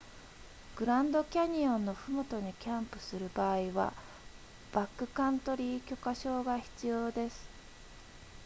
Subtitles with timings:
[0.77, 3.93] グランドキャニオンのふもとにキャンプする場合は
[4.73, 7.47] バックカントリー許可証が必要です